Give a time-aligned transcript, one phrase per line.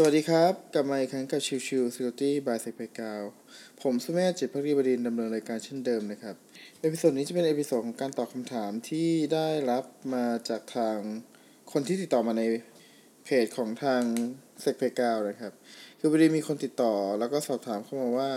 [0.00, 3.12] สวัสดีครับ กลับมาอีกครั้งกับชิวชิว Security by s e c p e g a
[3.82, 6.36] ผมสุเมธจิตภักดีบดินทร์ ดำเนินรายการเช่นเดิมนะครับ
[6.80, 10.98] episode นี้จะเป็น episode ของการตอบคำถามที่ได้รับมาจากทาง
[11.72, 12.42] คนที่ติดต่อมาใน
[13.24, 14.02] เพจของทาง
[14.64, 15.52] s e c p e g a l นะครับ
[15.98, 18.30] คือพอดีมีคนติดต่อแล้วก็สอบถามเข้ามาว่า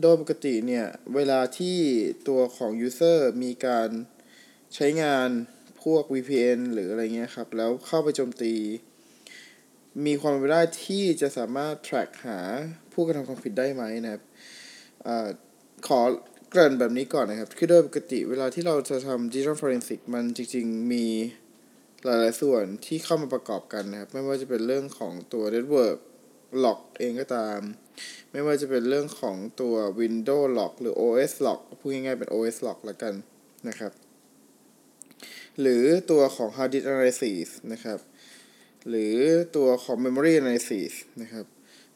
[0.00, 1.76] โดยปกติเนี่ย เวลาที่
[2.28, 3.88] ตัวของ User มีการ
[4.74, 5.28] ใช้งาน
[5.82, 8.54] พวก VPN หรืออะไรเงี้ยครับ แล้วเข้าไปโจมตี
[10.06, 12.38] มีความเป็นไปได้ที่จะสามารถ track หา
[12.92, 14.22] ผู้กระทำความผิดได้ไหมนะครับ
[15.06, 15.08] อ
[15.86, 16.00] ขอ
[16.50, 21.06] เกริ่นแบบนี้ก่อนนะครับ คือโดยปกติเวลาที่เราจะทำ digital forensic มันจริง ๆ มี
[22.04, 25.98] หลายๆส่วนที่เข้ามาประกอบกันนะครับ ไม่ว่าจะเป็นเรื่องของตัว network
[26.64, 27.60] lock เองก็ตาม
[28.32, 33.14] ไม่ว่าจะเป็นเรื่องของตัว Windows lock หรือ OS lock พูดง่ายๆเป็น OS lock ละกัน
[33.68, 33.92] นะครับ
[35.60, 37.98] หรือตัวของ hard disk analysis นะครับ
[38.88, 39.16] หรือ
[39.56, 41.46] ตัวของ memory analysis นะครับ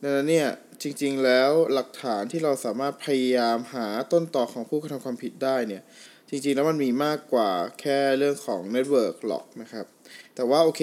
[0.03, 0.49] ดังนั้นเนี่ย
[0.83, 5.83] จริงๆแล้วหลักฐานที่เราสามารถพยายามหาต้นต่อของผู้กระทำความผิดได้เนี่ย
[6.31, 9.87] จริงๆแล้วมันมีมากกว่าแค่เรื่องของ network หรอกนะครับ
[10.35, 10.83] แต่ว่าโอเค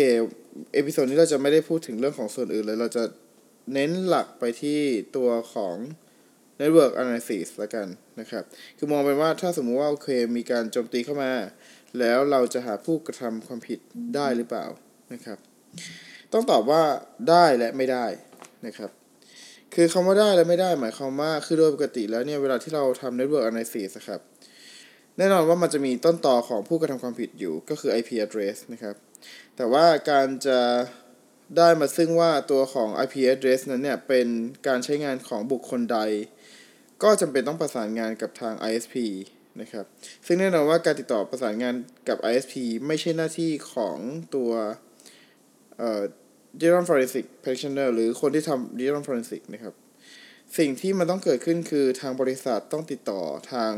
[0.73, 3.03] episode นี้เราจะไม่ได้พูดถึงเรื่องของส่วนอื่นเลย เราจะ
[3.73, 4.79] เน้นหลักไปที่
[5.15, 5.75] ตัวของ
[6.59, 7.87] network analysis ละกัน
[8.19, 8.43] นะครับ
[8.77, 11.33] คือมองไปว่าถ้าสมมุติว่าโอเคมีการโจมตีเข้ามา
[11.99, 13.79] แล้วเราจะหาผู้กระทำความผิด
[14.15, 14.65] ได้หรือเปล่า
[15.13, 15.37] นะครับ
[16.33, 16.81] ต้องตอบว่า
[17.29, 18.05] ได้และไม่ได้
[18.65, 18.91] นะครับ
[19.73, 24.21] คือคำว่าได้และไม่ได้หมายความว่าคือโดยปกติแล้วเนี่ยเวลาที่เราทำ network analysis ครับ
[25.17, 28.95] แน่นอนว่ามันจะมีต้นต่อของผู้กระทำความผิดอยู่ก็คือ IP address นะครับ
[29.55, 30.59] แต่ว่าการจะ
[31.57, 34.27] ได้มาซึ่งว่าตัวของ IP address นั้นเนี่ยเป็น
[34.67, 35.99] การใช้งานของบุคคลใด
[37.03, 38.95] ก็จำเป็นต้องประสานงานกับทาง ISP
[39.61, 39.85] นะครับ
[40.25, 41.75] ซึ่งแน่นอนว่าการติดต่อประสานงาน
[42.07, 42.53] กับ ISP
[42.87, 43.97] ไม่ใช่หน้าที่ของ
[44.35, 44.51] ตัว
[45.77, 46.01] เอ่อ
[46.59, 49.73] digital forensic practitioner หรือคนที่ทำ digital forensic นะครับ
[50.57, 53.71] สิ่งที่มันต้องเกิดขึ้นคือทางบริษัทต้องติดต่อทาง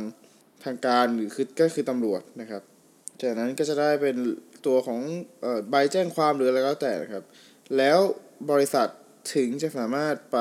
[0.64, 2.62] ทางการหรือคือก็คือตำรวจนะครับ
[3.22, 4.16] จากนั้นก็จะได้เป็น
[4.66, 5.00] ตัวของ
[5.44, 7.24] ออใบแจ้งความหรืออะไรก็แต่นะครับ
[7.78, 8.00] แล้ว
[8.52, 8.88] บริษัท
[9.36, 10.40] ถึงจะสามารถไป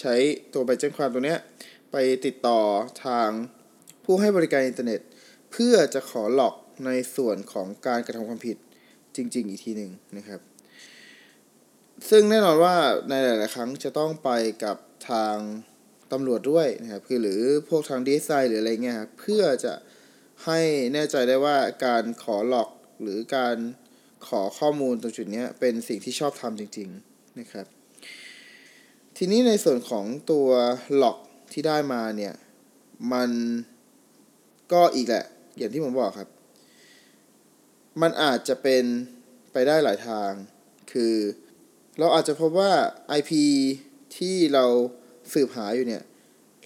[0.00, 0.14] ใช้
[0.54, 1.40] ตัวใบแจ้งความตัวเนี้ย
[1.92, 1.96] ไป
[2.26, 2.60] ติดต่อ
[3.04, 3.28] ทาง
[4.04, 5.00] ผู้ให้บริการอินเทอร์เน็ต
[5.52, 6.54] เพื่อจะขอหลอก
[6.86, 8.56] ในส่วนของการกระทำความผิด
[9.16, 10.40] จริง ๆ อีกทีหนึ่งนะครับ
[12.10, 12.76] ซึ่งแน่นอนว่า
[13.08, 14.30] ในหลาย ๆ ครั้งจะต้องไป
[14.64, 14.76] กับ
[15.10, 15.36] ทาง
[16.12, 19.74] ตำรวจด้วยนะครับคือหรือพวกทางดีไซน์หรืออะไรเงี้ยครับเพื่อจะ
[20.44, 20.60] ให้
[20.92, 21.56] แน่ใจได้ว่า
[21.86, 22.70] การขอหลอก
[23.02, 23.56] หรือการ
[24.28, 27.66] ขอข้อมูลตรงจุดนี้เป็นสิ่งที่ชอบทำจริง ๆ นะครับ
[29.16, 30.48] ทีนี้ในส่วนของตัว
[30.96, 31.18] หลอก
[31.52, 32.34] ที่ได้มาเนี่ย
[33.12, 33.30] มัน
[34.72, 35.24] ก็อีกแหละ
[35.56, 36.30] อย่างที่ผมบอกครับ
[38.02, 38.84] มันอาจจะเป็น
[39.52, 40.30] ไปได้หลายทาง
[40.92, 41.14] คือ
[41.98, 42.72] เราอาจจะพบว่า
[43.18, 43.30] IP
[44.16, 44.64] ที่เรา
[45.32, 46.02] สืบหาอยู่เนี่ย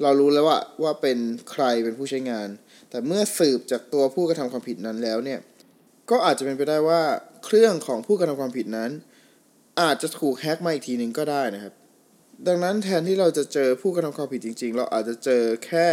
[0.03, 1.19] เรารู้แล้วว่าว่าเป็น
[1.51, 2.49] ใครเป็นผู้ใช้งาน
[2.91, 5.39] แต่เมื่อสืบจากตัวผู้กระทำความผิดนั้นแล้วเนี่ย
[6.11, 7.03] ก็อาจจะเป็นไปได้ว่า
[7.45, 8.91] เครื่องของผู้กระทำความผิดนั้น
[9.81, 11.75] อาจจะถูกแฮ็กมาอีกทีหนึ่งก็ได้นะครับ
[12.47, 15.87] ดังนั้นแทนที่เราจะเจอผู้กระทำความผิดจริง ๆ เราอาจจะเจอแค่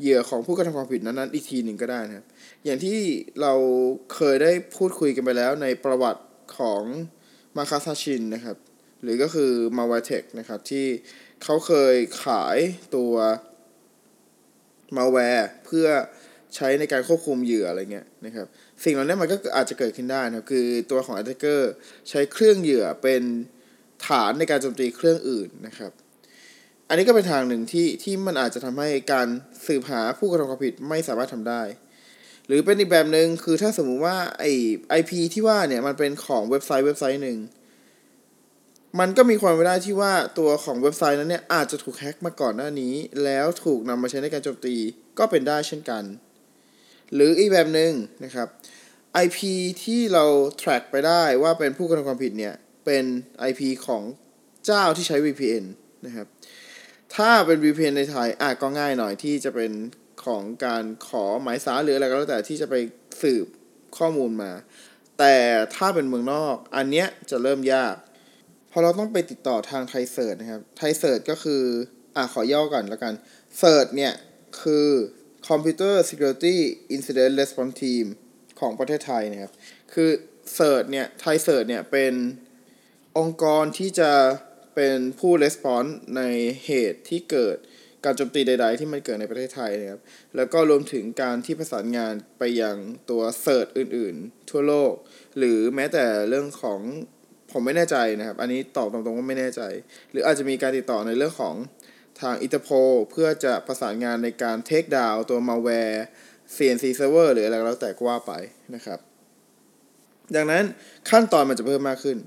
[0.00, 2.26] เหยื่อของผู้กระทำความผิดนั้นๆอีกทีหนึ่งก็ได้นะครับ
[2.64, 2.98] อย่างที่
[3.40, 3.52] เรา
[4.14, 6.22] เคยได้พูดคุยกันไปแล้วในประวัติ
[6.58, 6.82] ของ
[7.56, 8.56] มาคาซาชินนะครับ
[9.02, 10.86] หรือก็คือมาวเทคนะครับ ที่
[11.42, 12.56] เขาเคยขาย
[12.96, 13.14] ตัว
[14.96, 15.86] มาแวร์เพื่อ
[16.54, 18.46] ใช้ในการควบคุมเหยื่ออะไรเงี้ยนะครับ
[18.84, 21.60] สิ่งเหล่านี้มันก็อาจจะเกิดขึ้นได้นะครับ คือตัวของ attacker
[22.10, 23.22] ใช้เครื่องเหยื่อเป็น
[24.06, 25.92] ฐานในการโจมตีเครื่องอื่นนะครับ
[26.88, 29.28] อันนี้ก็เป็นทางหนึ่งที่ที่มันอาจจะทำให้การ
[29.66, 31.62] สืบหาผู้กระทำความผิดไม่สามารถทำได้
[32.46, 34.44] หรือเป็นอีกแบบหนึ่งคือถ้าสมมุติว่าไอ
[34.90, 37.38] ไอพีที่ว่าเนี่ยมันเป็นของเว็บไซต์เว็บไซต์หนึ่ง
[39.00, 42.94] มันก็มีความเป็นไปได้ที่ว่าตัวของเว็บไซต์นั้นเนี่ยอาจจะถูกแฮ็กมาก่อนหน้านี้
[43.24, 44.76] แล้วถูกนำมาใช้ในการโจมตี
[45.18, 46.04] ก็เป็นได้เช่นกัน
[47.14, 47.92] หรืออีกแบบหนึ่ง
[48.24, 48.48] นะครับ
[49.24, 49.38] IP
[49.82, 50.24] ที่เรา
[50.60, 52.54] track ไปได้ว่าเป็นผู้กระทำความผิดเนี่ย
[52.84, 53.04] เป็น
[53.50, 54.02] IP ของ
[54.66, 55.64] เจ้าที่ใช้ VPN
[56.06, 56.26] นะครับ
[57.16, 59.72] ถ้าเป็น VPN ในไทยอาจก็ง่ายหน่อยที่จะเป็น
[60.26, 62.74] ของการขอหมายสารหรืออะไรก็แล้วแต่ที่จะไป
[63.22, 63.46] สืบ
[63.98, 64.52] ข้อมูลมา
[65.18, 65.36] แต่
[65.76, 67.94] ถ้าเป็นเมืองนอก อันเนี้ยจะเริ่มยาก
[68.70, 71.62] พอเราต้องไปติดต่อทาง ThaiCERT นะครับ ThaiCERT ก็คือ
[72.16, 73.14] อ่าขอย่อก่อนแล้วกัน
[73.58, 74.12] CERT เนี่ย
[74.62, 74.88] คือ
[75.48, 76.56] Computer Security
[76.94, 78.06] Incident Response Team
[78.60, 79.52] ของประเทศไทยนะครับ
[79.92, 80.10] คือ
[80.54, 82.14] CERT เนี่ย ThaiCERT เนี่ยเป็น
[83.18, 84.12] องค์กรที่จะ
[84.74, 86.22] เป็นผู้ response ใน
[86.64, 87.56] เหตุที่เกิด
[88.04, 90.00] การโจมตีใด ๆ ที่มันเกิดในประเทศไทยนะครับ
[90.36, 92.76] แล้วก็รวมถึงการที่ประสานงานไปยัง
[93.10, 94.92] ตัว CERT อื่น ๆ ทั่วโลก
[95.38, 96.80] หรือแม้แต่เรื่องของ
[97.52, 99.62] ผมไม่แน่ใจนะครับ อันนี้ตอบตรงๆว่าไม่แน่ใจ
[100.10, 101.56] หรืออาจจะมีการติดต่อในเรื่องของ
[102.20, 102.68] ทางอิตาโพ
[103.10, 106.04] เพื่อจะประสานงานในการ take down ตัว malware
[106.54, 108.32] C&C server หรืออะไรก็แล้วแต่ก็ว่าไป
[108.74, 108.98] นะครับ
[110.34, 110.64] ดังนั้น
[111.10, 112.18] ขั้นตอนมันจะเพิ่มมากขึ้น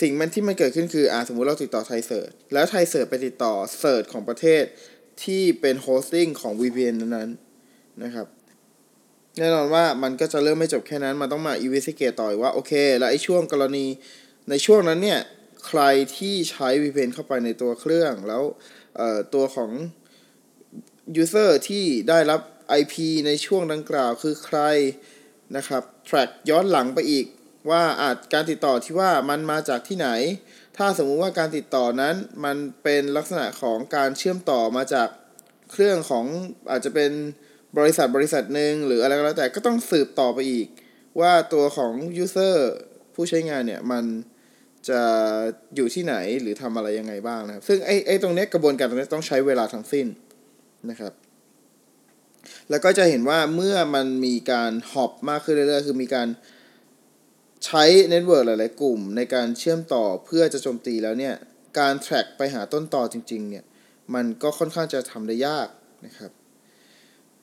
[0.00, 4.64] สิ่งมันที่มันเกิดขึ้นคืออ่าสมมุติเราติดต่อ ThaiCERT แล้ว ThaiCERT ไปติดต่อ CERT ของประเทศ
[5.24, 8.26] ที่เป็นโฮสติ้งของ VPN นั้นๆนะครับ
[9.38, 13.86] แน่นอนว่ามันก็จะเริ่มไม่จบแค่นั้น มันต้องมา investigate ต่อว่า โอเค แล้วไอ้ช่วงกรณี
[14.50, 15.20] ในช่วงนั้นเนี่ย
[15.66, 15.80] ใคร
[16.16, 18.42] ที่ใช้ VPN เข้าไปในตัวเครื่อง แล้ว
[19.34, 19.70] ตัวของ
[21.22, 22.40] user ที่ได้รับ
[22.80, 22.94] IP
[23.26, 24.58] ในช่วงดังกล่าวคือใคร
[25.56, 27.26] นะครับ track ย้อนหลังไปอีก
[27.70, 30.08] ว่าอาจการติดต่อที่ว่ามันมาจากที่ไหน
[30.76, 32.14] ถ้าสมมุติว่าการติดต่อนั้น
[32.44, 35.08] มันเป็นลักษณะของการเชื่อมต่อมาจาก
[35.72, 36.24] เครื่องของ
[36.70, 37.10] อาจจะเป็น
[37.78, 40.66] บริษัทบริษัทหนึ่งหรืออะไรก็แล้วแต่ก็ต้องสืบต่อไปอีก
[41.20, 41.92] ว่าตัวของ
[42.22, 42.56] user
[43.14, 44.04] ผู้ใช้งานเนี่ย มัน
[44.88, 45.02] จะ
[45.74, 50.06] อยู่ที่ไหนหรือทำอะไรยังไงบ้างนะครับ ซึ่งไอ้ไอ้ตรงนี้กระบวนการตรงนี้ต้องใช้เวลาทั้งสิ้น
[50.90, 51.12] นะครับ
[52.70, 56.28] แล้วก็จะเห็นว่าเมื่อมันมีการหอบมากขึ้นเรื่อยๆ คือมีการ
[57.64, 61.34] ใช้ network หลาย ๆ กลุ่มในการเชื่อมต่อเพื่อจะโจมตีแล้วเนี่ย
[61.78, 63.64] การ track ไปหาต้นตอจริง ๆ เนี่ย
[64.14, 65.68] มันก็ค่อนข้างจะทำได้ยาก
[66.06, 66.30] นะครับ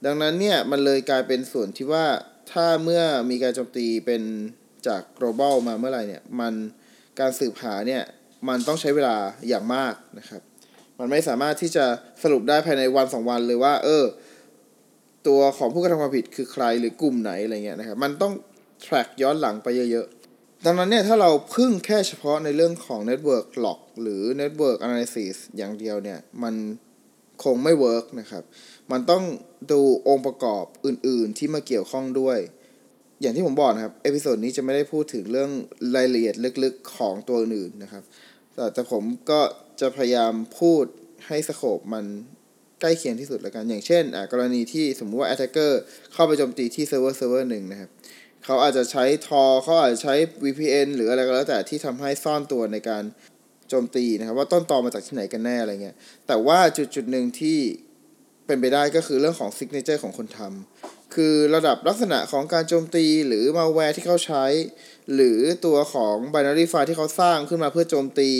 [0.05, 2.05] ดังนั้นเนี่ยมันเลยกลายเป็นส่วนที่ว่า
[2.51, 4.21] ถ้าเมื่อมีการโจมตีเป็น
[4.87, 6.53] จาก global มาเมื่อไหร่เนี่ยมัน
[7.19, 8.03] การสืบหาเนี่ย
[8.49, 9.15] มันต้องใช้เวลา
[9.47, 10.41] อย่างมากนะครับ
[10.99, 11.85] มันไม่สามารถที่จะ
[12.23, 14.05] สรุปได้ภายในวันสองวันเลยว่า เออ
[15.27, 18.33] ตัวของผู้กระทำความผิดคือใครหรือกลุ่มไหนอะไรเงี้ยนะครับ มันต้อง
[18.85, 26.55] track ย้อนหลังไปเยอะๆ ดังนั้นเนี่ยถ้าเราพึ่งแค่เฉพาะในเรื่องของ network log หรือ network analysis อย่างเดียวเนี่ยมัน
[27.43, 28.43] คงไม่ work นะครับ
[28.91, 29.23] มันต้อง
[29.71, 32.39] ดูองค์ประกอบอื่นๆที่มาเกี่ยวข้องด้วย
[33.21, 35.51] อย่างที่ผมบอกนะครับ episode นี้จะไม่ได้พูดถึงเรื่อง
[35.95, 38.03] รายละเอียดลึกๆของตัวอื่นนะครับ
[38.53, 39.39] แต่แต่ผมก็
[39.79, 40.85] จะพยายามพูด
[41.27, 42.05] ให้ scope มัน
[42.81, 45.71] ใกล้เคียงที่สุดแล้วกัน อย่างเช่นกรณีที่สมมุติว่า attacker
[46.13, 47.89] เข้าไปโจมตีที่เซิร์ฟเวอร์เซิร์ฟเวอร์หนึ่งนะครับ
[48.51, 53.03] เขาอาจจะใช้ Tor เขาอาจจะใช้ VPN หรืออะไรก็แล้วแต่ที่ทำให้ซ่อนตัวในการ
[53.69, 55.95] โจมตีนะครับ ว่าต้นตอมาจากที่ไหนกันแน่อะไรเงี้ย
[56.27, 57.59] แต่ว่าจุดจุดหนึ่งที่
[58.45, 64.45] เป็นไปได้ก็คือเรื่องของ signature ของคนทำคือระดับลักษณะของการโจมตีหรือมาแวร์ที่เขาใช้
[65.13, 68.31] หรือตัวของ binary file ที่เขาสร้างขึ้นมาเพื่อโจมตี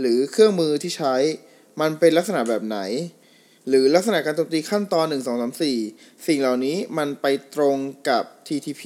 [0.00, 1.14] หรือเครื่องมือที่ใช้
[1.80, 2.78] มันเป็นลักษณะแบบไหน
[3.68, 7.76] หรือลักษณะการโจมตีขั้นตอน 1 2 3 4 สิ่งเหล่านี้มันไปตรง
[8.08, 8.82] กับ TTP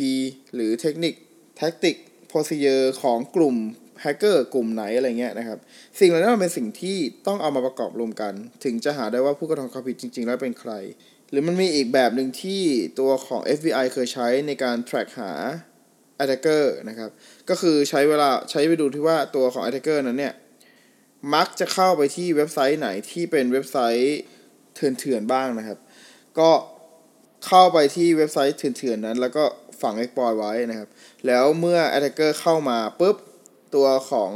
[0.55, 1.15] หรือเทคนิค
[1.61, 1.97] Tactic
[2.31, 3.57] Procedure ของกลุ่ม
[4.01, 5.59] แฮกเกอร์กลุ่มไหนอะไรเงี้ยนะครับ
[6.01, 6.97] สิ่งเหล่านี้มันเป็นสิ่งที่
[7.27, 8.33] ต้องเอามาประกอบรวมกัน
[8.65, 10.73] ถึงจะหาได้ว่าผู้กระทำความผิดจริง ๆ แล้วเป็นใคร
[11.31, 12.63] หรือมันมีอีกแบบหนึ่งที่
[12.99, 15.33] ตัวของ FBI เคยใช้ในการ track หา
[16.23, 17.11] attacker นะครับ
[17.49, 20.35] ก็คือใช้เวลาใช้ไปดูที่ว่าตัวของ attacker นั้นเนี่ย
[21.35, 24.19] มักจะเข้าไปที่เว็บไซต์ไหนที่เป็นเว็บไซต์
[24.75, 25.79] เถื่อนๆบ้างนะครับ
[26.39, 26.51] ก็
[27.47, 29.45] เข้าไปที่เว็บไซต์เถื่อนๆนั้น แล้วก็
[29.81, 30.89] ฝัง exploit ไว้นะครับ
[31.27, 33.17] แล้วเมื่อ attacker เข้ามาปุ๊บ
[33.75, 34.31] ตัวของ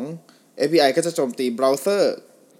[0.61, 2.15] FBI ก็จะโจมตีเบราว์เซอร์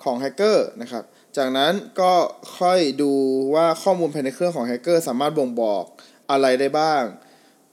[0.05, 1.05] ของแฮกเกอร์นะครับ
[1.37, 2.13] จากนั้นก็
[2.59, 3.13] ค่อยดู
[3.55, 5.85] ว่าข้อมูลภายในเครื่องของแฮกเกอร์สามารถบ่งบอก
[6.31, 7.03] อะไรได้บ้าง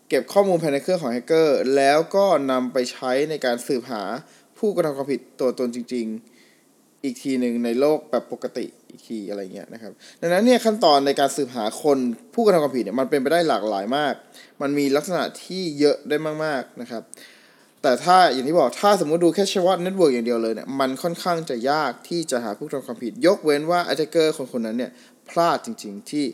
[0.09, 4.03] เก็บข้อมูลภายในเครื่องของแฮกเกอร์แล้วก็นำไปใช้ในการสืบหา
[4.57, 6.05] ผู้กระทำความผิดตัวตนจริง
[6.55, 11.97] ๆ อีกทีหนึ่งในโลกแบบปกติ อีกทีอะไรเงี้ยนะครับ ดังนั้นเนี่ยขั้นตอนในการสืบหาคน
[12.33, 14.13] ผู้กระทำความผิดเนี่ยมันเป็นไปได้หลากหลายมาก
[14.61, 17.03] มันมีลักษณะที่เยอะได้มากๆนะครับ
[17.81, 24.91] แต่ถ้าอย่างที่บอกถ้าสมมติดูแค่เฉพาะ network อย่างเดียวเลยเนี่ยมันค่อนข้างจะยากที่จะหาผู้กระทำความผิด ยกเว้นว่าอ t เ a อร์คนคนนั้นเนี่ย
[25.29, 26.25] พลาดจริง ๆที่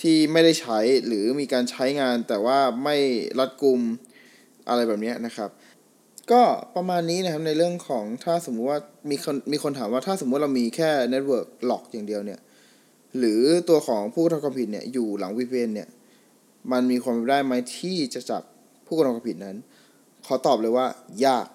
[0.00, 2.96] ที่ไม่ได้ใช้หรือมีการใช้งานแต่ว่าไม่
[3.38, 3.80] รัดกุม
[4.68, 5.50] อะไรแบบนี้นะครับ
[6.32, 6.42] ก็
[6.76, 8.78] ประมาณนี้นะครับในเรื่องของถ้าสมมุติว่า
[9.10, 12.40] มีคนมีคนถามว่าถ้าสมมุติเรามีแค่ network log อย่างเดียวเนี่ย
[13.18, 15.88] หรือตัวของผู้กระทำความผิดเนี่ยอยู่หลัง VPN เนี่ย
[16.72, 18.42] มันมีความเป็นได้ไหมที่จะจับ
[18.86, 19.56] ผู้กระทำความผิดนั้น
[20.26, 20.86] ขอตอบเลยว่า
[21.24, 21.46] ยาก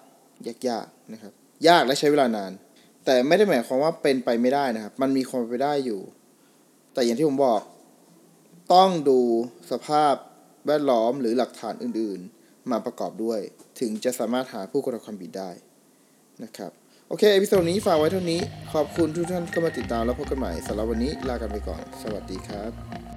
[0.47, 1.33] ยากยากนะครับ
[1.67, 2.51] ยากและใช้เวลานาน
[3.05, 6.01] แต่ไม่ได้หมายความว่าเป็นไปไม่ได้นะครับ มันมีความเป็นไปได้อยู่
[6.93, 7.61] แต่อย่างที่ผมบอก
[8.73, 9.19] ต้องดู
[9.71, 10.13] สภาพ
[10.67, 13.39] แวดล้อมหรือหลักฐานอื่นๆ มาประกอบด้วย
[13.79, 15.49] ถึงจะสามารถหาผู้กระทำความผิดได้
[16.43, 16.71] นะครับ
[17.07, 18.41] โอเค episode นี้ฝากไว้เท่านี้
[18.73, 23.12] ขอบคุณทุกท่านที่เข้ามาติดตามแล้วพบกันใหม่สำหรับวันนี้ลากันไปก่อน สวัสดีครับ